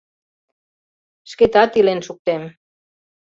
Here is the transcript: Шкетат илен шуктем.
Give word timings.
Шкетат 1.31 1.71
илен 1.79 1.99
шуктем. 2.07 2.43